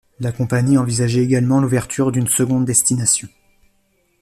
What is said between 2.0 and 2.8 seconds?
d'une seconde